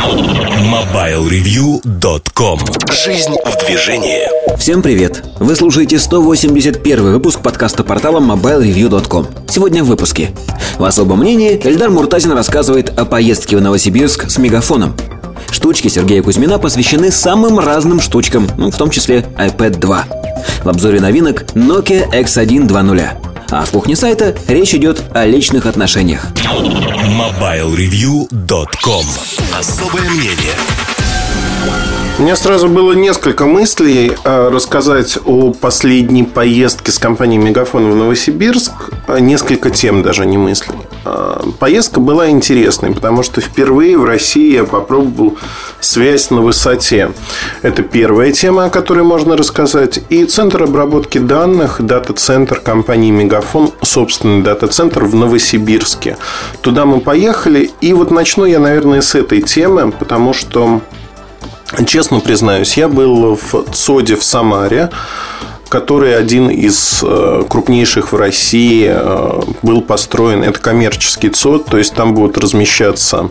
MobileReview.com 0.00 2.58
Жизнь 2.90 3.36
в 3.44 3.66
движении. 3.66 4.22
Всем 4.56 4.80
привет! 4.80 5.22
Вы 5.38 5.54
слушаете 5.54 5.98
181 5.98 7.12
выпуск 7.12 7.40
подкаста 7.40 7.84
портала 7.84 8.18
MobileReview.com 8.18 9.26
Сегодня 9.46 9.84
в 9.84 9.88
выпуске. 9.88 10.30
В 10.78 10.84
особом 10.84 11.18
мнении 11.18 11.60
Эльдар 11.62 11.90
Муртазин 11.90 12.32
рассказывает 12.32 12.98
о 12.98 13.04
поездке 13.04 13.58
в 13.58 13.60
Новосибирск 13.60 14.30
с 14.30 14.38
мегафоном. 14.38 14.96
Штучки 15.50 15.88
Сергея 15.88 16.22
Кузьмина 16.22 16.58
посвящены 16.58 17.10
самым 17.10 17.58
разным 17.58 18.00
штучкам, 18.00 18.48
ну, 18.56 18.70
в 18.70 18.78
том 18.78 18.88
числе 18.88 19.26
iPad 19.36 19.80
2 19.80 20.04
В 20.64 20.68
обзоре 20.68 21.00
новинок 21.00 21.42
Nokia 21.54 22.10
X1 22.10 22.66
2.0 22.66 23.29
а 23.50 23.64
в 23.64 23.70
кухне 23.70 23.96
сайта 23.96 24.36
речь 24.48 24.74
идет 24.74 25.02
о 25.12 25.26
личных 25.26 25.66
отношениях. 25.66 26.26
MobileReview.com 27.06 29.06
Особое 29.58 30.10
мнение 30.10 30.54
у 32.20 32.22
меня 32.22 32.36
сразу 32.36 32.68
было 32.68 32.92
несколько 32.92 33.46
мыслей 33.46 34.12
э, 34.24 34.50
рассказать 34.52 35.16
о 35.24 35.54
последней 35.54 36.22
поездке 36.22 36.92
с 36.92 36.98
компанией 36.98 37.38
Мегафон 37.38 37.90
в 37.90 37.96
Новосибирск. 37.96 38.72
Э, 39.08 39.20
несколько 39.20 39.70
тем 39.70 40.02
даже, 40.02 40.26
не 40.26 40.36
мыслей. 40.36 40.76
Э, 41.06 41.40
поездка 41.58 41.98
была 41.98 42.28
интересной, 42.28 42.92
потому 42.92 43.22
что 43.22 43.40
впервые 43.40 43.96
в 43.96 44.04
России 44.04 44.52
я 44.52 44.64
попробовал 44.64 45.38
связь 45.80 46.30
на 46.30 46.40
высоте. 46.40 47.12
Это 47.62 47.82
первая 47.82 48.32
тема, 48.32 48.66
о 48.66 48.70
которой 48.70 49.04
можно 49.04 49.36
рассказать. 49.36 50.00
И 50.08 50.24
центр 50.24 50.62
обработки 50.62 51.18
данных, 51.18 51.80
дата-центр 51.80 52.60
компании 52.60 53.10
Мегафон, 53.10 53.72
собственный 53.82 54.42
дата-центр 54.42 55.04
в 55.04 55.14
Новосибирске. 55.14 56.16
Туда 56.60 56.84
мы 56.84 57.00
поехали. 57.00 57.70
И 57.80 57.92
вот 57.92 58.10
начну 58.10 58.44
я, 58.44 58.58
наверное, 58.58 59.00
с 59.00 59.14
этой 59.14 59.42
темы, 59.42 59.92
потому 59.92 60.32
что 60.32 60.80
Честно 61.86 62.18
признаюсь, 62.18 62.76
я 62.76 62.88
был 62.88 63.36
в 63.36 63.64
ЦОДе 63.72 64.16
в 64.16 64.24
Самаре, 64.24 64.90
который 65.70 66.18
один 66.18 66.50
из 66.50 67.00
э, 67.02 67.44
крупнейших 67.48 68.12
в 68.12 68.16
России 68.16 68.90
э, 68.92 69.40
был 69.62 69.82
построен. 69.82 70.42
Это 70.42 70.58
коммерческий 70.58 71.30
ЦОД, 71.30 71.66
то 71.66 71.78
есть 71.78 71.94
там 71.94 72.12
будут 72.12 72.36
размещаться 72.36 73.30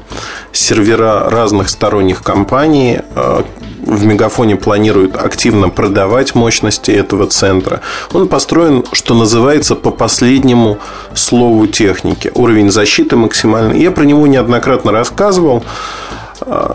сервера 0.54 1.30
разных 1.30 1.68
сторонних 1.70 2.24
компаний. 2.24 3.02
Э, 3.14 3.44
в 3.86 4.06
Мегафоне 4.06 4.56
планируют 4.56 5.18
активно 5.18 5.68
продавать 5.68 6.34
мощности 6.34 6.92
этого 6.92 7.28
центра. 7.28 7.82
Он 8.14 8.30
построен, 8.30 8.86
что 8.94 9.16
называется, 9.16 9.76
по 9.76 9.92
последнему 9.92 10.78
слову 11.14 11.68
техники. 11.68 12.32
Уровень 12.36 12.72
защиты 12.72 13.18
максимальный. 13.18 13.82
Я 13.82 13.92
про 13.92 14.04
него 14.04 14.28
неоднократно 14.28 14.92
рассказывал. 14.92 15.64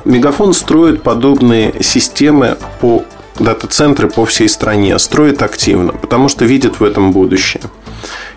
Мегафон 0.05 0.53
строит 0.53 1.03
подобные 1.03 1.75
системы 1.83 2.57
по 2.81 3.05
дата-центры 3.39 4.09
по 4.09 4.25
всей 4.25 4.49
стране, 4.49 4.99
строит 4.99 5.43
активно, 5.43 5.93
потому 5.93 6.29
что 6.29 6.45
видит 6.45 6.81
в 6.81 6.85
этом 6.85 7.13
будущее. 7.13 7.63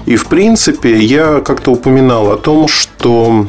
И, 0.06 0.16
в 0.16 0.28
принципе, 0.28 0.98
я 0.98 1.42
как-то 1.42 1.72
упоминал 1.72 2.32
о 2.32 2.38
том, 2.38 2.68
что 2.68 3.48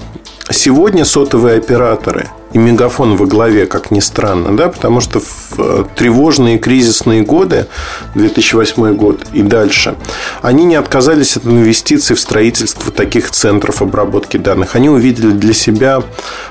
сегодня 0.50 1.04
сотовые 1.04 1.58
операторы 1.58 2.28
и 2.52 2.58
мегафон 2.58 3.16
во 3.16 3.26
главе, 3.26 3.66
как 3.66 3.90
ни 3.90 4.00
странно, 4.00 4.56
да, 4.56 4.68
потому 4.68 5.00
что 5.00 5.20
в 5.20 5.58
э, 5.58 5.84
тревожные 5.94 6.58
кризисные 6.58 7.22
годы, 7.22 7.66
2008 8.14 8.94
год 8.94 9.26
и 9.32 9.42
дальше, 9.42 9.96
они 10.42 10.64
не 10.64 10.76
отказались 10.76 11.36
от 11.36 11.44
инвестиций 11.46 12.16
в 12.16 12.20
строительство 12.20 12.90
таких 12.92 13.30
центров 13.30 13.82
обработки 13.82 14.36
данных. 14.36 14.76
Они 14.76 14.88
увидели 14.88 15.30
для 15.30 15.52
себя 15.52 16.02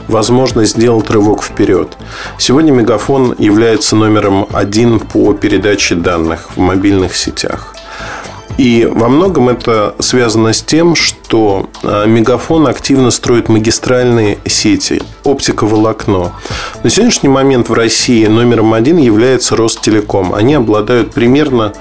возможность 0.07 0.73
сделать 0.73 1.09
рывок 1.09 1.43
вперед. 1.43 1.97
Сегодня 2.37 2.71
мегафон 2.71 3.35
является 3.37 3.95
номером 3.95 4.47
один 4.53 4.99
по 4.99 5.33
передаче 5.33 5.95
данных 5.95 6.49
в 6.55 6.59
мобильных 6.59 7.15
сетях. 7.15 7.76
И 8.57 8.89
во 8.91 9.07
многом 9.07 9.49
это 9.49 9.95
связано 9.99 10.51
с 10.51 10.63
тем, 10.63 10.95
что 10.95 11.69
а, 11.83 12.05
Мегафон 12.05 12.67
активно 12.67 13.11
строит 13.11 13.49
магистральные 13.49 14.39
сети, 14.47 15.01
оптиковолокно. 15.23 16.33
На 16.83 16.89
сегодняшний 16.89 17.29
момент 17.29 17.69
в 17.69 17.73
России 17.73 18.25
номером 18.25 18.73
один 18.73 18.97
является 18.97 19.55
Ростелеком. 19.55 20.33
Они 20.33 20.55
обладают 20.55 21.13
примерно, 21.13 21.73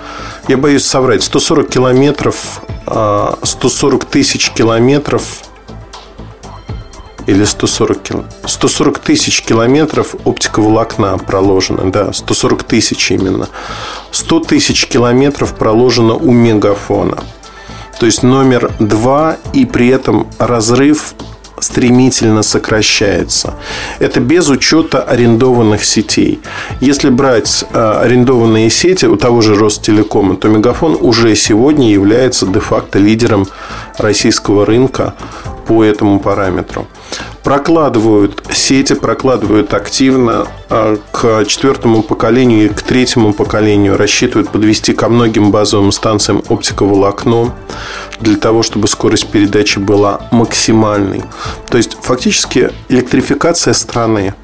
я 0.48 0.58
боюсь 0.58 0.84
соврать, 0.84 1.22
140 1.22 1.68
километров, 1.68 2.60
140 2.84 4.04
а, 4.04 4.06
тысяч 4.06 4.50
километров 4.50 5.22
или 7.26 7.44
140, 7.44 8.02
кил... 8.02 8.24
140 8.44 8.98
тысяч 8.98 9.42
километров 9.42 10.14
оптиковолокна 10.24 11.18
проложено, 11.18 11.90
да, 11.90 12.12
140 12.12 12.62
тысяч 12.64 13.10
именно. 13.10 13.48
100 14.10 14.40
тысяч 14.40 14.86
километров 14.86 15.54
проложено 15.54 16.14
у 16.14 16.30
мегафона. 16.30 17.18
То 17.98 18.06
есть 18.06 18.22
номер 18.22 18.70
два 18.78 19.36
и 19.54 19.64
при 19.64 19.88
этом 19.88 20.26
разрыв 20.38 21.14
стремительно 21.58 22.42
сокращается. 22.42 23.54
Это 23.98 24.20
без 24.20 24.48
учета 24.48 25.02
арендованных 25.02 25.84
сетей. 25.84 26.40
Если 26.80 27.08
брать 27.08 27.64
э, 27.72 28.00
арендованные 28.02 28.70
сети 28.70 29.06
у 29.06 29.16
того 29.16 29.40
же 29.40 29.54
Ростелекома, 29.54 30.36
то 30.36 30.48
Мегафон 30.48 30.98
уже 31.00 31.34
сегодня 31.34 31.90
является 31.90 32.46
де-факто 32.46 32.98
лидером 32.98 33.46
российского 33.98 34.66
рынка 34.66 35.14
по 35.66 35.82
этому 35.82 36.20
параметру. 36.20 36.86
Прокладывают 37.46 38.42
сети, 38.52 38.94
прокладывают 38.96 39.72
активно 39.72 40.48
а 40.68 40.98
к 41.12 41.44
четвертому 41.44 42.02
поколению 42.02 42.64
и 42.66 42.68
к 42.70 42.82
третьему 42.82 43.32
поколению 43.32 43.96
рассчитывают 43.96 44.50
подвести 44.50 44.92
ко 44.92 45.08
многим 45.08 45.52
базовым 45.52 45.92
станциям 45.92 46.42
оптиковолокно 46.48 47.54
для 48.18 48.36
того, 48.36 48.64
чтобы 48.64 48.88
скорость 48.88 49.28
передачи 49.28 49.78
была 49.78 50.22
максимальной. 50.32 51.22
То 51.68 51.76
есть, 51.76 51.96
фактически, 52.02 52.72
электрификация 52.88 53.74
страны 53.74 54.34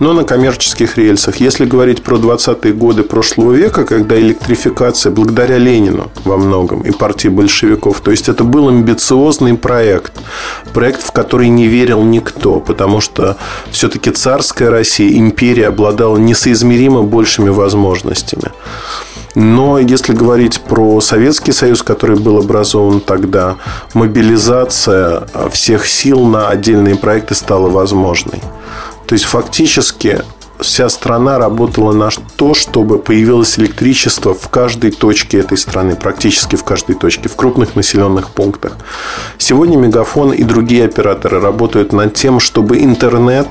но 0.00 0.12
на 0.12 0.24
коммерческих 0.24 0.96
рельсах. 0.98 1.36
Если 1.36 1.64
говорить 1.64 2.02
про 2.02 2.16
20-е 2.16 2.72
годы 2.72 3.02
прошлого 3.02 3.52
века, 3.52 3.84
когда 3.84 4.18
электрификация, 4.18 5.12
благодаря 5.12 5.58
Ленину 5.58 6.10
во 6.24 6.36
многом 6.36 6.80
и 6.82 6.90
партии 6.90 7.28
большевиков, 7.28 8.00
то 8.00 8.10
есть 8.10 8.28
это 8.28 8.44
был 8.44 8.68
амбициозный 8.68 9.54
проект, 9.56 10.12
проект, 10.72 11.02
в 11.02 11.12
который 11.12 11.48
не 11.48 11.66
верил 11.66 12.02
никто, 12.02 12.60
потому 12.60 13.00
что 13.00 13.36
все-таки 13.70 14.10
царская 14.10 14.70
Россия, 14.70 15.16
империя 15.18 15.68
обладала 15.68 16.16
несоизмеримо 16.16 17.02
большими 17.02 17.50
возможностями. 17.50 18.50
Но 19.34 19.78
если 19.78 20.12
говорить 20.12 20.60
про 20.60 21.00
Советский 21.00 21.52
Союз, 21.52 21.82
который 21.82 22.18
был 22.18 22.38
образован 22.38 23.00
тогда, 23.00 23.56
мобилизация 23.94 25.26
всех 25.50 25.86
сил 25.86 26.26
на 26.26 26.48
отдельные 26.48 26.96
проекты 26.96 27.34
стала 27.34 27.70
возможной. 27.70 28.40
То 29.06 29.14
есть 29.14 29.24
фактически 29.24 30.22
вся 30.60 30.88
страна 30.88 31.38
работала 31.38 31.92
на 31.92 32.08
то, 32.36 32.54
чтобы 32.54 32.98
появилось 32.98 33.58
электричество 33.58 34.34
в 34.34 34.48
каждой 34.48 34.90
точке 34.90 35.38
этой 35.38 35.58
страны, 35.58 35.96
практически 35.96 36.56
в 36.56 36.64
каждой 36.64 36.94
точке, 36.94 37.28
в 37.28 37.36
крупных 37.36 37.76
населенных 37.76 38.30
пунктах. 38.30 38.76
Сегодня 39.38 39.76
Мегафон 39.76 40.32
и 40.32 40.44
другие 40.44 40.84
операторы 40.84 41.40
работают 41.40 41.92
над 41.92 42.14
тем, 42.14 42.40
чтобы 42.40 42.82
интернет 42.82 43.48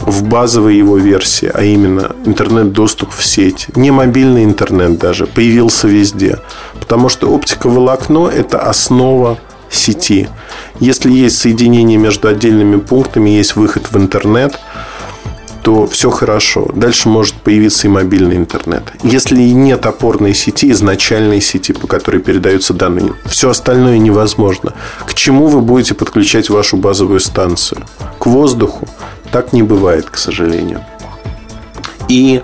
в 0.00 0.24
базовой 0.24 0.76
его 0.76 0.96
версии, 0.96 1.50
а 1.52 1.62
именно 1.62 2.16
интернет-доступ 2.24 3.12
в 3.12 3.24
сеть, 3.24 3.68
не 3.76 3.90
мобильный 3.90 4.44
интернет 4.44 4.98
даже, 4.98 5.26
появился 5.26 5.88
везде. 5.88 6.38
Потому 6.78 7.08
что 7.08 7.30
оптиковолокно– 7.30 8.28
это 8.34 8.60
основа 8.60 9.38
сети. 9.70 10.28
Если 10.78 11.12
есть 11.12 11.38
соединение 11.38 11.98
между 11.98 12.28
отдельными 12.28 12.78
пунктами, 12.78 13.30
есть 13.30 13.56
выход 13.56 13.90
в 13.90 13.96
интернет, 13.96 14.58
то 15.62 15.86
все 15.86 16.10
хорошо. 16.10 16.70
Дальше 16.74 17.08
может 17.08 17.34
появиться 17.34 17.86
и 17.86 17.90
мобильный 17.90 18.36
интернет. 18.36 18.82
Если 19.02 19.36
нет 19.36 19.84
опорной 19.86 20.34
сети, 20.34 20.70
изначальной 20.70 21.40
сети, 21.40 21.72
по 21.72 21.86
которой 21.86 22.20
передаются 22.20 22.72
данные, 22.72 23.14
все 23.26 23.50
остальное 23.50 23.98
невозможно. 23.98 24.72
К 25.06 25.14
чему 25.14 25.46
вы 25.46 25.60
будете 25.60 25.94
подключать 25.94 26.48
вашу 26.50 26.76
базовую 26.76 27.20
станцию? 27.20 27.84
К 28.18 28.26
воздуху? 28.26 28.88
Так 29.30 29.52
не 29.52 29.62
бывает, 29.62 30.08
к 30.10 30.16
сожалению. 30.16 30.84
И 32.08 32.42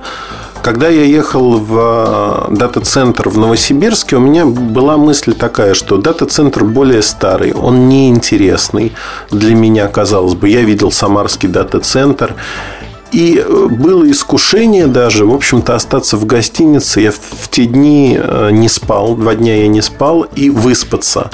когда 0.66 0.88
я 0.88 1.04
ехал 1.04 1.60
в 1.60 2.48
э, 2.50 2.56
дата-центр 2.56 3.28
в 3.28 3.38
Новосибирске, 3.38 4.16
у 4.16 4.18
меня 4.18 4.44
была 4.46 4.96
мысль 4.96 5.32
такая, 5.32 5.74
что 5.74 5.96
дата-центр 5.96 6.64
более 6.64 7.02
старый, 7.02 7.52
он 7.52 7.88
неинтересный 7.88 8.92
для 9.30 9.54
меня, 9.54 9.86
казалось 9.86 10.34
бы. 10.34 10.48
Я 10.48 10.62
видел 10.62 10.90
самарский 10.90 11.48
дата-центр, 11.48 12.34
и 13.12 13.38
э, 13.38 13.66
было 13.70 14.10
искушение 14.10 14.88
даже, 14.88 15.24
в 15.24 15.32
общем-то, 15.32 15.76
остаться 15.76 16.16
в 16.16 16.26
гостинице. 16.26 17.00
Я 17.00 17.12
в 17.12 17.48
те 17.48 17.66
дни 17.66 18.18
э, 18.20 18.50
не 18.50 18.68
спал, 18.68 19.14
два 19.14 19.36
дня 19.36 19.58
я 19.58 19.68
не 19.68 19.82
спал, 19.82 20.22
и 20.22 20.50
выспаться. 20.50 21.30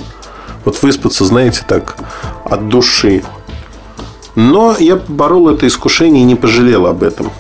Вот 0.67 0.83
выспаться, 0.83 1.25
знаете, 1.25 1.63
так, 1.67 1.97
от 2.45 2.69
души. 2.69 3.23
Но 4.35 4.77
я 4.79 4.97
поборол 4.97 5.49
это 5.49 5.67
искушение 5.67 6.23
и 6.23 6.27
не 6.27 6.35
пожалел 6.35 6.87
об 6.87 7.03
этом. 7.03 7.33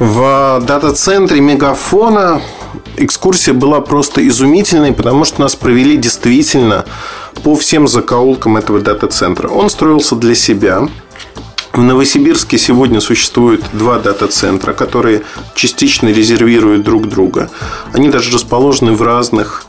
В 0.00 0.62
дата-центре 0.66 1.42
Мегафона 1.42 2.40
экскурсия 2.96 3.52
была 3.52 3.82
просто 3.82 4.26
изумительной, 4.26 4.94
потому 4.94 5.26
что 5.26 5.42
нас 5.42 5.56
провели 5.56 5.98
действительно 5.98 6.86
по 7.44 7.54
всем 7.54 7.86
закоулкам 7.86 8.56
этого 8.56 8.80
дата-центра. 8.80 9.48
Он 9.48 9.68
строился 9.68 10.16
для 10.16 10.34
себя. 10.34 10.88
В 11.74 11.82
Новосибирске 11.82 12.56
сегодня 12.56 13.02
существует 13.02 13.62
два 13.74 13.98
дата-центра, 13.98 14.72
которые 14.72 15.20
частично 15.54 16.08
резервируют 16.08 16.82
друг 16.82 17.06
друга. 17.06 17.50
Они 17.92 18.08
даже 18.08 18.32
расположены 18.32 18.92
в 18.92 19.02
разных 19.02 19.66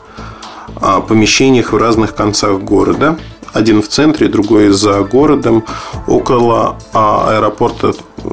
а, 0.76 1.02
помещениях 1.02 1.74
в 1.74 1.76
разных 1.76 2.14
концах 2.14 2.58
города. 2.60 3.18
Один 3.52 3.82
в 3.82 3.88
центре, 3.88 4.28
другой 4.28 4.70
за 4.70 5.02
городом, 5.02 5.66
около 6.06 6.78
а, 6.94 7.36
аэропорта 7.36 7.92
э, 8.24 8.30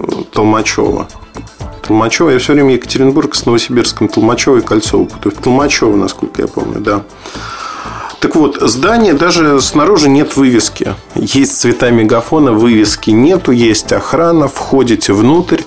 Толмачева. 1.90 2.30
Я 2.30 2.38
все 2.38 2.54
время 2.54 2.76
Екатеринбург 2.76 3.34
с 3.34 3.48
Новосибирском, 3.48 4.10
Толмачево 4.10 4.58
и 4.58 4.62
Кольцово 4.62 5.06
путаю. 5.06 5.36
В 5.36 5.42
Толмачево, 5.42 5.96
насколько 5.96 6.44
я 6.44 6.48
помню, 6.48 6.80
да. 6.80 7.04
Так 8.20 8.36
вот, 8.36 8.58
здание 8.62 9.14
даже 9.14 9.60
снаружи 9.60 10.08
нет 10.08 10.38
вывески. 10.38 10.94
Есть 11.16 11.60
цвета 11.60 11.90
мегафона, 11.90 12.52
вывески 12.52 13.10
нету, 13.10 13.52
есть 13.52 13.92
охрана, 13.92 14.48
входите 14.48 15.14
внутрь. 15.14 15.62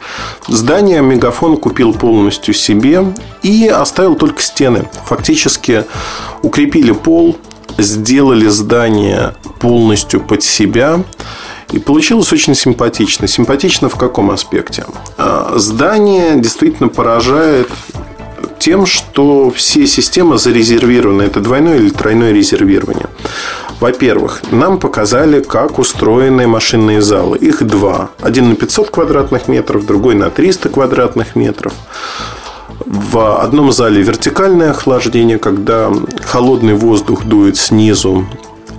Здание 0.47 1.03
мегафон 1.03 1.57
купил 1.57 1.93
полностью 1.93 2.55
себе 2.55 3.05
и 3.43 3.67
оставил 3.67 4.15
только 4.15 4.43
стены. 4.43 4.89
Фактически 5.07 5.87
укрепили 6.43 6.93
пол, 6.93 7.37
сделали 7.79 8.47
здание 8.47 9.35
полностью 9.59 10.21
под 10.21 10.45
себя. 10.45 11.03
И 11.73 11.79
получилось 11.79 12.33
очень 12.33 12.55
симпатично. 12.55 13.27
Симпатично 13.27 13.89
в 13.89 13.97
каком 13.97 14.31
аспекте? 14.31 14.85
А, 15.17 15.55
здание 15.57 16.37
действительно 16.37 16.89
поражает 16.89 17.69
тем, 18.59 18.87
что 18.87 19.51
все 19.51 19.87
системы 19.87 20.39
зарезервированы. 20.39 21.23
Это 21.23 21.41
двойное 21.41 21.79
или 21.79 21.89
тройное 21.89 22.33
резервирование. 22.33 23.07
Во-первых, 23.81 24.43
нам 24.53 24.79
показали, 24.79 25.43
как 25.43 25.81
устроены 25.81 26.47
машинные 26.47 27.03
залы. 27.03 27.39
Их 27.39 27.67
два. 27.67 28.11
Один 28.21 28.51
на 28.51 28.55
500 28.55 28.91
квадратных 28.91 29.49
метров, 29.49 29.85
другой 29.85 30.15
на 30.15 30.31
300 30.31 30.69
квадратных 30.69 31.35
метров. 31.35 31.73
В 32.87 33.41
одном 33.43 33.73
зале 33.73 34.03
вертикальное 34.03 34.71
охлаждение, 34.71 35.39
когда 35.39 35.91
холодный 36.25 36.75
воздух 36.75 37.25
дует 37.25 37.57
снизу 37.57 38.27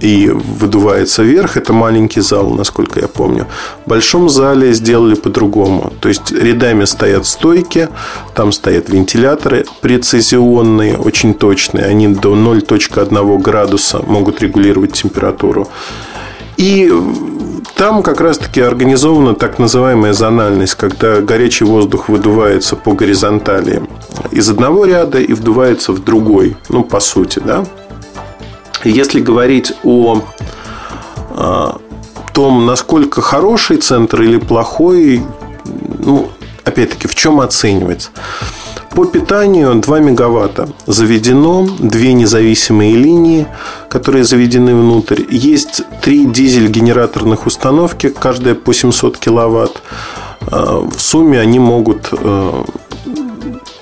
и 0.03 0.29
выдувается 0.29 1.23
вверх. 1.23 1.55
Это 1.55 1.71
маленький 1.71 2.21
зал, 2.21 2.49
насколько 2.49 2.99
я 2.99 3.07
помню. 3.07 3.47
В 3.85 3.89
большом 3.89 4.29
зале 4.29 4.73
сделали 4.73 5.15
по-другому. 5.15 5.93
То 6.01 6.09
есть 6.09 6.31
рядами 6.31 6.83
стоят 6.85 7.25
стойки, 7.25 7.87
там 8.35 8.51
стоят 8.51 8.89
вентиляторы 8.89 9.65
прецизионные, 9.81 10.97
очень 10.97 11.33
точные. 11.33 11.85
Они 11.85 12.09
до 12.09 12.35
0.1 12.35 13.37
градуса 13.41 14.03
могут 14.05 14.41
регулировать 14.41 14.91
температуру. 14.91 15.69
И 16.57 16.91
там 17.75 18.03
как 18.03 18.19
раз-таки 18.19 18.59
организована 18.59 19.33
так 19.35 19.57
называемая 19.57 20.11
зональность, 20.11 20.75
когда 20.75 21.21
горячий 21.21 21.63
воздух 21.63 22.09
выдувается 22.09 22.75
по 22.75 22.91
горизонтали 22.91 23.81
из 24.31 24.49
одного 24.49 24.85
ряда 24.85 25.19
и 25.19 25.33
вдувается 25.33 25.93
в 25.93 26.03
другой, 26.03 26.57
ну, 26.69 26.83
по 26.83 26.99
сути, 26.99 27.41
да. 27.43 27.65
Если 28.89 29.21
говорить 29.21 29.73
о 29.83 30.21
а, 31.31 31.77
том, 32.33 32.65
насколько 32.65 33.21
хороший 33.21 33.77
центр 33.77 34.21
или 34.21 34.37
плохой, 34.37 35.23
ну, 35.99 36.29
опять-таки, 36.63 37.07
в 37.07 37.15
чем 37.15 37.39
оценивать? 37.39 38.09
По 38.95 39.05
питанию 39.05 39.73
2 39.73 39.99
мегаватта 39.99 40.69
заведено, 40.85 41.67
две 41.79 42.13
независимые 42.13 42.95
линии, 42.95 43.47
которые 43.89 44.23
заведены 44.23 44.75
внутрь. 44.75 45.23
Есть 45.31 45.81
три 46.01 46.25
дизель-генераторных 46.25 47.47
установки, 47.47 48.09
каждая 48.09 48.53
по 48.53 48.73
700 48.73 49.17
киловатт. 49.17 49.81
А, 50.41 50.79
в 50.79 50.99
сумме 50.99 51.39
они 51.39 51.57
могут 51.57 52.09
э, 52.11 52.63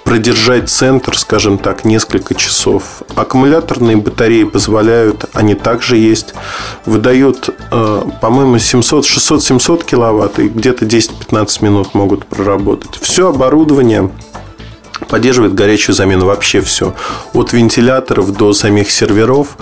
продержать 0.03 0.69
центр, 0.69 1.17
скажем 1.17 1.57
так, 1.57 1.85
несколько 1.85 2.35
часов. 2.35 3.03
Аккумуляторные 3.15 3.97
батареи 3.97 4.43
позволяют, 4.43 5.25
они 5.33 5.55
также 5.55 5.97
есть, 5.97 6.33
выдают, 6.85 7.49
э, 7.71 8.01
по-моему, 8.19 8.59
700, 8.59 9.05
600, 9.05 9.43
700 9.43 9.83
киловатт 9.83 10.39
и 10.39 10.47
где-то 10.49 10.85
10-15 10.85 11.63
минут 11.63 11.93
могут 11.93 12.25
проработать. 12.25 12.99
Все 13.01 13.29
оборудование 13.29 14.11
поддерживает 15.07 15.53
горячую 15.53 15.95
замену, 15.95 16.25
вообще 16.25 16.61
все. 16.61 16.93
От 17.33 17.53
вентиляторов 17.53 18.31
до 18.35 18.53
самих 18.53 18.91
серверов. 18.91 19.57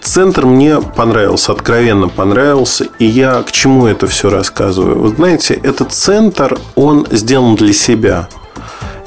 Центр 0.00 0.46
мне 0.46 0.80
понравился, 0.80 1.52
откровенно 1.52 2.08
понравился. 2.08 2.86
И 2.98 3.04
я 3.04 3.42
к 3.42 3.52
чему 3.52 3.86
это 3.86 4.06
все 4.06 4.30
рассказываю? 4.30 4.98
Вы 4.98 5.08
знаете, 5.10 5.54
этот 5.62 5.92
центр, 5.92 6.58
он 6.76 7.06
сделан 7.10 7.56
для 7.56 7.72
себя. 7.72 8.28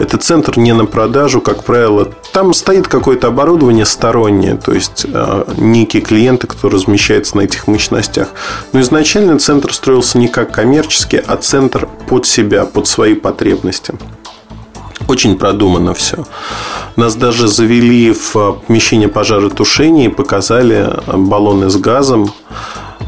Это 0.01 0.17
центр 0.17 0.57
не 0.57 0.73
на 0.73 0.85
продажу, 0.87 1.41
как 1.41 1.63
правило. 1.63 2.11
Там 2.33 2.55
стоит 2.55 2.87
какое-то 2.87 3.27
оборудование 3.27 3.85
стороннее, 3.85 4.55
то 4.55 4.71
есть 4.71 5.05
э, 5.07 5.43
некие 5.57 6.01
клиенты, 6.01 6.47
кто 6.47 6.69
размещается 6.69 7.37
на 7.37 7.41
этих 7.41 7.67
мощностях. 7.67 8.29
Но 8.73 8.79
изначально 8.81 9.37
центр 9.37 9.71
строился 9.71 10.17
не 10.17 10.27
как 10.27 10.51
коммерческий, 10.51 11.17
а 11.17 11.37
центр 11.37 11.87
под 12.09 12.25
себя, 12.25 12.65
под 12.65 12.87
свои 12.87 13.13
потребности. 13.13 13.93
Очень 15.07 15.37
продумано 15.37 15.93
все. 15.93 16.25
Нас 16.95 17.13
даже 17.13 17.47
завели 17.47 18.11
в 18.11 18.33
помещение 18.65 19.07
пожаротушения 19.07 20.05
и 20.05 20.09
показали 20.09 20.89
баллоны 21.05 21.69
с 21.69 21.75
газом, 21.75 22.33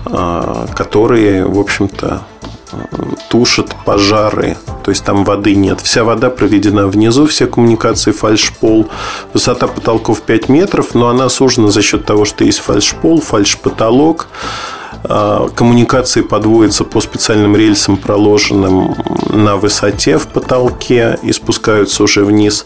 которые, 0.06 1.46
в 1.46 1.60
общем-то, 1.60 2.22
тушат 3.30 3.76
пожары. 3.86 4.58
То 4.84 4.92
есть 4.92 5.04
там 5.04 5.24
воды 5.24 5.56
нет. 5.56 5.82
Вся 5.82 6.04
вода 6.04 6.30
проведена 6.30 6.88
внизу, 6.88 7.26
все 7.26 7.48
коммуникации 7.48 8.12
фальшпол. 8.12 8.88
Высота 9.34 9.68
потолков 9.68 10.22
5 10.22 10.50
метров, 10.50 10.94
но 10.94 11.10
она 11.10 11.30
сужена 11.30 11.72
за 11.72 11.82
счет 11.82 12.06
того, 12.06 12.26
что 12.26 12.44
есть 12.44 12.60
фальшпол, 12.60 13.22
фальшпотолок. 13.22 14.28
А, 15.06 15.50
коммуникации 15.50 16.22
подводятся 16.22 16.84
по 16.86 17.02
специальным 17.02 17.56
рельсам, 17.56 17.98
проложенным 17.98 18.96
на 19.30 19.58
высоте 19.58 20.18
в 20.18 20.28
потолке 20.28 21.18
и 21.24 21.34
спускаются 21.34 22.04
уже 22.04 22.24
вниз. 22.24 22.66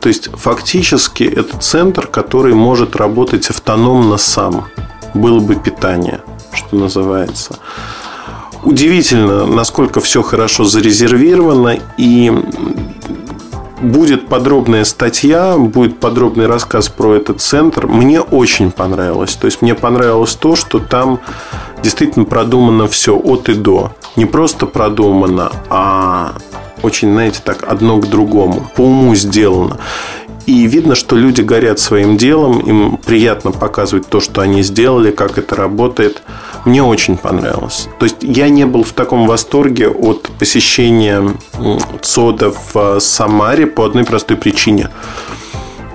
То 0.00 0.08
есть 0.08 0.30
фактически 0.34 1.24
это 1.24 1.56
центр, 1.58 2.06
который 2.06 2.54
может 2.54 2.96
работать 2.96 3.48
автономно 3.48 4.18
сам. 4.18 4.66
Было 5.14 5.40
бы 5.40 5.54
питание, 5.54 6.20
что 6.52 6.76
называется. 6.76 7.58
Удивительно, 8.64 9.46
насколько 9.46 10.00
все 10.00 10.22
хорошо 10.22 10.64
зарезервировано 10.64 11.78
и 11.96 12.32
будет 13.80 14.28
подробная 14.28 14.84
статья, 14.84 15.56
будет 15.56 16.00
подробный 16.00 16.46
рассказ 16.46 16.88
про 16.88 17.14
этот 17.14 17.40
центр. 17.40 17.86
Мне 17.86 18.20
очень 18.20 18.70
понравилось. 18.70 19.34
То 19.34 19.46
есть 19.46 19.62
мне 19.62 19.74
понравилось 19.74 20.34
то, 20.34 20.56
что 20.56 20.80
там 20.80 21.20
действительно 21.82 22.24
продумано 22.24 22.88
все 22.88 23.16
от 23.16 23.48
и 23.48 23.54
до. 23.54 23.92
Не 24.16 24.26
просто 24.26 24.66
продумано, 24.66 25.52
а 25.70 26.34
очень, 26.82 27.12
знаете, 27.12 27.40
так 27.44 27.64
одно 27.68 27.98
к 27.98 28.08
другому. 28.08 28.68
По 28.76 28.82
уму 28.82 29.14
сделано. 29.14 29.78
И 30.46 30.66
видно, 30.66 30.94
что 30.94 31.14
люди 31.14 31.42
горят 31.42 31.78
своим 31.78 32.16
делом, 32.16 32.60
им 32.60 32.96
приятно 32.96 33.52
показывать 33.52 34.08
то, 34.08 34.18
что 34.18 34.40
они 34.40 34.62
сделали, 34.62 35.10
как 35.10 35.36
это 35.36 35.54
работает. 35.54 36.22
Мне 36.64 36.82
очень 36.82 37.16
понравилось. 37.16 37.88
То 37.98 38.04
есть 38.04 38.16
я 38.20 38.48
не 38.48 38.66
был 38.66 38.82
в 38.82 38.92
таком 38.92 39.26
восторге 39.26 39.88
от 39.88 40.28
посещения 40.38 41.22
ЦОДа 42.02 42.50
в 42.50 42.76
э, 42.76 43.00
Самаре 43.00 43.66
по 43.66 43.84
одной 43.84 44.04
простой 44.04 44.36
причине. 44.36 44.90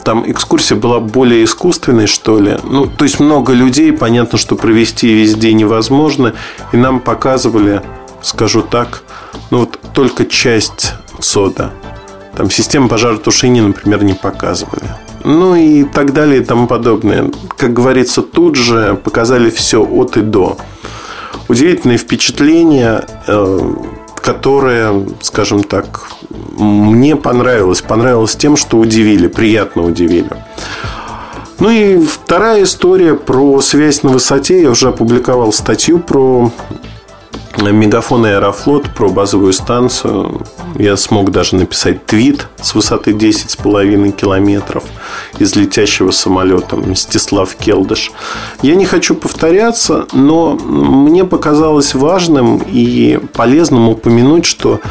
Там 0.03 0.29
экскурсия 0.29 0.75
была 0.75 0.99
более 0.99 1.45
искусственной, 1.45 2.07
что 2.07 2.39
ли. 2.39 2.57
Ну, 2.63 2.87
то 2.87 3.05
есть 3.05 3.19
много 3.19 3.53
людей, 3.53 3.93
понятно, 3.93 4.37
что 4.37 4.55
провести 4.55 5.13
везде 5.13 5.53
невозможно. 5.53 6.33
И 6.73 6.77
нам 6.77 6.99
показывали, 6.99 7.81
скажу 8.21 8.61
так, 8.61 9.03
ну 9.49 9.59
вот 9.59 9.79
только 9.93 10.25
часть 10.25 10.93
ЦОДа. 11.19 11.71
Там 12.35 12.49
систему 12.49 12.89
пожаротушения, 12.89 13.61
например, 13.61 14.03
не 14.03 14.13
показывали. 14.13 14.89
Ну 15.23 15.55
и 15.55 15.83
так 15.83 16.13
далее 16.13 16.41
и 16.41 16.43
тому 16.43 16.67
подобное. 16.67 17.31
Как 17.57 17.73
говорится, 17.73 18.21
тут 18.21 18.55
же 18.55 18.99
показали 19.03 19.49
все 19.49 19.83
от 19.83 20.17
и 20.17 20.21
до. 20.21 20.57
Удивительное 21.47 21.97
впечатление, 21.97 23.05
э, 23.27 23.73
которое, 24.15 25.05
скажем 25.21 25.63
так, 25.63 26.09
мне 26.57 27.15
понравилось. 27.15 27.81
Понравилось 27.81 28.35
тем, 28.35 28.57
что 28.57 28.77
удивили, 28.77 29.27
приятно 29.27 29.83
удивили. 29.83 30.29
Ну 31.59 31.69
и 31.69 31.97
вторая 31.99 32.63
история 32.63 33.13
про 33.13 33.61
связь 33.61 34.03
на 34.03 34.09
высоте. 34.09 34.61
Я 34.61 34.71
уже 34.71 34.89
опубликовал 34.89 35.53
статью 35.53 35.99
про 35.99 36.51
Мегафон 37.57 38.25
и 38.25 38.29
Аэрофлот 38.29 38.89
про 38.93 39.09
базовую 39.09 39.53
станцию. 39.53 40.41
Я 40.75 40.97
смог 40.97 41.31
даже 41.31 41.55
написать 41.55 42.05
твит 42.05 42.47
с 42.61 42.75
высоты 42.75 43.11
10,5 43.11 44.11
километров 44.11 44.83
из 45.39 45.55
летящего 45.55 46.11
самолета 46.11 46.75
Мстислав 46.75 47.55
Келдыш. 47.55 48.11
Я 48.61 48.75
не 48.75 48.85
хочу 48.85 49.15
повторяться, 49.15 50.07
но 50.13 50.53
мне 50.55 51.23
показалось 51.23 51.93
важным 51.93 52.61
и 52.67 53.19
полезным 53.33 53.89
упомянуть, 53.89 54.45
что 54.45 54.81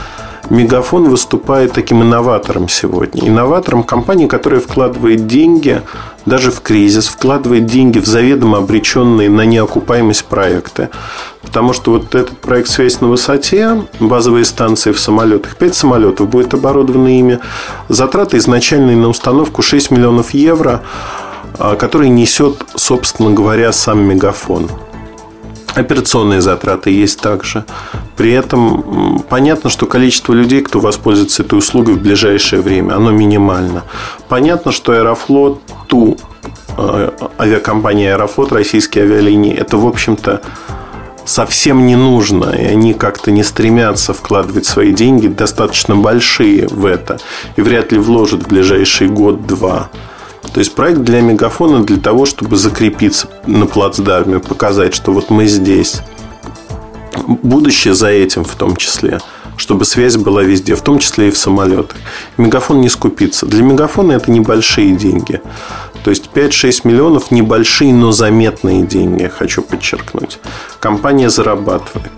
Мегафон 0.51 1.09
выступает 1.09 1.73
таким 1.73 2.03
инноватором 2.03 2.69
сегодня. 2.69 3.27
Инноватором 3.27 3.85
компании, 3.85 4.27
которая 4.27 4.61
вкладывает 4.61 5.27
деньги 5.27 5.83
даже 6.27 6.51
в 6.51 6.61
кризис, 6.61 7.09
вкладывает 7.09 7.67
деньги 7.67 7.99
в 7.99 8.07
заведомо 8.07 8.59
обреченные 8.59 9.29
на 9.29 9.43
неокупаемость 9.43 10.25
проекты. 10.25 10.91
Потому 11.43 11.73
что 11.73 11.93
вот 11.93 12.15
этот 12.15 12.39
проект 12.39 12.69
«Связь 12.69 13.01
на 13.01 13.09
высоте», 13.09 13.83
базовые 14.01 14.45
станции 14.45 14.93
в 14.93 15.01
самолетах, 15.01 15.57
5 15.57 15.75
самолетов 15.75 16.29
будет 16.29 16.55
оборудованы 16.55 17.19
ими. 17.19 17.41
Затраты 17.89 18.39
изначальные 18.39 18.97
на 18.97 19.09
установку 19.09 19.63
6 19.63 19.91
миллионов 19.91 20.33
евро, 20.35 20.83
а, 21.59 21.77
которые 21.77 22.11
несет, 22.11 22.65
собственно 22.75 23.31
говоря, 23.31 23.73
сам 23.73 24.01
Мегафон. 24.01 24.71
Операционные 25.75 26.41
затраты 26.41 26.91
есть 26.91 27.21
также. 27.21 27.65
При 28.17 28.33
этом 28.33 29.23
понятно, 29.29 29.71
что 29.71 29.87
количество 29.87 30.35
людей, 30.35 30.61
кто 30.61 30.81
воспользуется 30.81 31.43
этой 31.43 31.59
услугой 31.59 31.95
в 31.95 32.03
ближайшее 32.03 32.61
время, 32.61 32.95
оно 32.95 33.11
минимально. 33.11 33.85
Понятно, 34.29 34.71
что 34.71 34.93
Аэрофлот, 34.93 35.63
ту 35.87 36.19
э, 36.77 37.11
авиакомпания 37.39 38.15
Аэрофлот, 38.15 38.53
российские 38.53 39.05
авиалинии, 39.05 39.55
это, 39.55 39.79
в 39.79 39.87
общем-то, 39.87 40.43
совсем 41.25 41.87
не 41.87 41.97
нужно, 41.97 42.51
и 42.51 42.65
они 42.65 42.95
как-то 42.95 43.31
не 43.31 43.43
стремятся 43.43 44.13
вкладывать 44.13 44.67
свои 44.67 44.93
деньги 44.93 45.29
достаточно 45.29 45.97
большие 45.97 46.69
в 46.69 46.85
это, 46.85 47.19
и 47.57 47.63
вряд 47.63 47.93
ли 47.93 47.99
вложат 47.99 48.43
в 48.43 48.49
ближайший 48.49 49.09
год-два. 49.09 49.91
То 50.53 50.61
есть 50.61 50.75
проект 50.75 51.01
для 51.01 51.21
мегафона 51.21 51.83
для 51.83 51.97
того, 51.97 52.27
чтобы 52.27 52.57
закрепиться 52.57 53.29
на 53.47 53.67
плацдарме, 53.67 54.39
показать, 54.39 54.95
что 54.95 55.13
вот 55.13 55.31
мы 55.31 55.47
здесь. 55.47 56.03
Будущее 57.27 57.95
за 57.95 58.09
этим 58.09 58.45
в 58.45 58.55
том 58.55 58.77
числе 58.77 59.21
чтобы 59.57 59.85
связь 59.85 60.17
была 60.17 60.43
везде, 60.43 60.75
в 60.75 60.83
том 60.83 60.99
числе 60.99 61.29
и 61.29 61.31
в 61.31 61.37
самолетах. 61.37 61.97
Мегафон 62.37 62.81
не 62.81 62.89
скупится. 62.89 63.47
Для 63.47 63.63
мегафона 63.63 64.13
это 64.13 64.31
небольшие 64.31 64.97
деньги. 64.97 65.41
То 66.03 66.11
есть 66.11 66.31
5-6 66.35 66.81
миллионов 66.85 67.31
небольшие, 67.31 67.93
но 67.95 68.11
заметные 68.11 68.83
деньги, 68.83 69.29
хочу 69.29 69.63
подчеркнуть. 69.63 70.41
Компания 70.81 71.31
зарабатывает. 71.31 72.11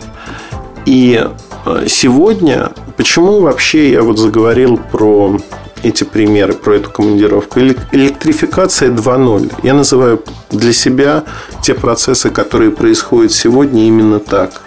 И 0.86 1.22
э, 1.66 1.86
сегодня, 1.88 2.72
почему 2.96 3.40
вообще 3.40 3.92
я 3.92 4.02
вот 4.02 4.18
заговорил 4.18 4.78
про 4.78 5.38
эти 5.84 6.04
примеры, 6.04 6.54
про 6.54 6.76
эту 6.76 6.90
командировку. 6.90 7.60
Электрификация 7.60 8.90
2.0. 8.90 9.52
Я 9.62 9.74
называю 9.74 10.22
для 10.50 10.72
себя 10.72 11.24
те 11.62 11.74
процессы, 11.74 12.30
которые 12.30 12.70
происходят 12.70 13.32
сегодня 13.32 13.86
именно 13.86 14.18
так. 14.18 14.62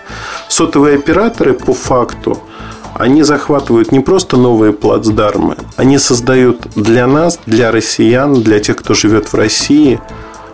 Сотовые 0.48 0.96
операторы 0.96 1.54
по 1.54 1.74
факту 1.74 2.38
они 2.94 3.24
захватывают 3.24 3.92
не 3.92 4.00
просто 4.00 4.38
новые 4.38 4.74
плацдармы, 4.74 5.58
они 5.76 6.00
создают 6.00 6.68
для 6.76 7.06
нас, 7.06 7.40
для 7.46 7.72
россиян, 7.72 8.42
для 8.42 8.60
тех, 8.60 8.78
кто 8.78 8.96
живет 8.96 9.28
в 9.28 9.36
России, 9.36 10.00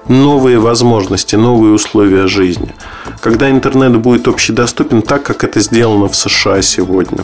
новые 0.09 0.59
возможности, 0.59 1.37
новые 1.37 1.73
условия 1.73 2.27
жизни. 2.27 2.73
Когда 3.21 3.49
интернет 3.49 3.95
будет 3.97 4.27
общедоступен 4.27 5.01
так, 5.01 5.23
как 5.23 5.45
это 5.45 5.61
сделано 5.61 6.07
в 6.09 6.15
США 6.15 6.61
сегодня 6.61 7.23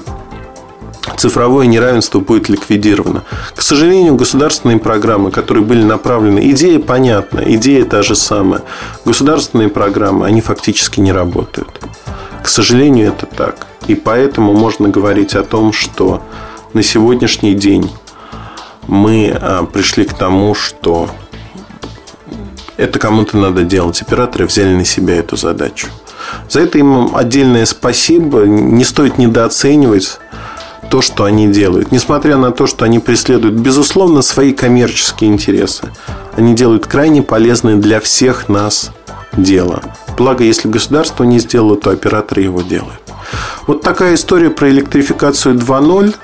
цифровое 1.17 1.67
неравенство 1.67 2.19
будет 2.19 2.49
ликвидировано. 2.49 3.23
К 3.55 3.61
сожалению, 3.61 4.15
государственные 4.15 4.79
программы, 4.79 5.31
которые 5.31 5.63
были 5.63 5.83
направлены, 5.83 6.51
идея 6.51 6.79
понятна, 6.79 7.41
идея 7.45 7.85
та 7.85 8.03
же 8.03 8.15
самая. 8.15 8.63
Государственные 9.05 9.69
программы, 9.69 10.25
они 10.25 10.41
фактически 10.41 10.99
не 10.99 11.11
работают. 11.11 11.81
К 12.43 12.47
сожалению, 12.47 13.09
это 13.09 13.25
так. 13.25 13.67
И 13.87 13.95
поэтому 13.95 14.53
можно 14.53 14.89
говорить 14.89 15.35
о 15.35 15.43
том, 15.43 15.73
что 15.73 16.23
на 16.73 16.83
сегодняшний 16.83 17.53
день 17.53 17.91
мы 18.87 19.35
а, 19.39 19.65
пришли 19.65 20.05
к 20.05 20.13
тому, 20.13 20.55
что 20.55 21.09
это 22.77 22.97
кому-то 22.97 23.37
надо 23.37 23.63
делать. 23.63 24.01
Операторы 24.01 24.45
взяли 24.45 24.73
на 24.73 24.85
себя 24.85 25.15
эту 25.15 25.35
задачу. 25.35 25.87
За 26.49 26.61
это 26.61 26.77
им 26.77 27.15
отдельное 27.15 27.65
спасибо. 27.65 28.43
Не 28.43 28.83
стоит 28.83 29.17
недооценивать 29.17 30.19
то, 30.89 31.01
что 31.01 31.24
они 31.24 31.48
делают. 31.48 31.91
Несмотря 31.91 32.38
на 32.38 32.51
то, 32.51 32.67
что 32.67 32.86
они 32.86 33.00
преследуют, 33.00 33.55
безусловно, 33.55 34.22
свои 34.22 34.53
коммерческие 34.53 35.29
интересы. 35.29 35.89
Они 36.36 36.53
делают 36.53 36.86
крайне 36.86 37.22
полезное 37.22 37.75
для 37.75 38.00
всех 38.00 38.50
нас 38.50 38.91
дело. 39.34 39.81
Благо, 40.17 40.43
если 40.43 40.67
государство 40.67 41.24
не 41.24 41.39
сделало, 41.39 41.77
то 41.77 41.91
операторы 41.91 42.41
его 42.41 42.62
делают. 42.62 43.00
Вот 43.67 43.81
такая 43.81 44.15
история 44.15 44.50
про 44.50 44.69
электрификацию 44.69 45.55
2.0. 45.55 46.15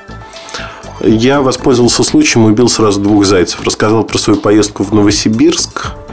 Я 1.02 1.42
воспользовался 1.42 2.04
случаем 2.04 2.48
и 2.48 2.52
убил 2.52 2.68
сразу 2.68 3.00
двух 3.00 3.26
зайцев. 3.26 3.62
Рассказал 3.64 4.04
про 4.04 4.18
свою 4.18 4.40
поездку 4.40 4.84
в 4.84 4.94
Новосибирск– 4.94 5.94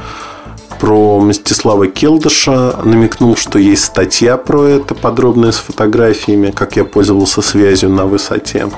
про 0.82 1.20
Мстислава 1.20 1.86
Келдыша, 1.86 2.80
намекнул, 2.82 3.36
что 3.36 3.60
есть 3.60 3.84
статья 3.84 4.36
про 4.36 4.64
это, 4.64 4.96
подробная 4.96 5.52
с 5.52 5.58
фотографиями, 5.58 6.50
как 6.50 6.74
я 6.74 6.84
пользовался 6.84 7.40
связью 7.40 7.88
на 7.88 8.04
высоте 8.06 8.68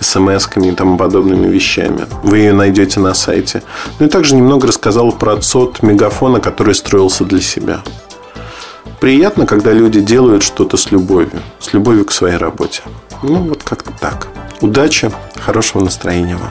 смс-ками 0.00 0.70
и 0.70 0.72
тому 0.72 0.98
подобными 0.98 1.46
вещами. 1.46 2.06
Вы 2.24 2.38
ее 2.38 2.52
найдете 2.52 2.98
на 2.98 3.14
сайте. 3.14 3.62
Ну 4.00 4.06
и 4.06 4.08
также 4.08 4.34
немного 4.34 4.66
рассказал 4.66 5.12
про 5.12 5.36
ЦОД 5.36 5.84
мегафона, 5.84 6.40
который 6.40 6.74
строился 6.74 7.22
для 7.22 7.40
себя. 7.40 7.82
Приятно, 8.98 9.46
когда 9.46 9.70
люди 9.70 10.00
делают 10.00 10.42
что-то 10.42 10.76
с 10.76 10.90
любовью. 10.90 11.40
С 11.60 11.72
любовью 11.72 12.04
к 12.04 12.10
своей 12.10 12.36
работе. 12.36 12.82
Ну, 13.22 13.44
вот 13.44 13.62
как-то 13.62 13.92
так. 14.00 14.26
Удачи, 14.60 15.12
хорошего 15.40 15.84
настроения 15.84 16.34
вам. 16.34 16.50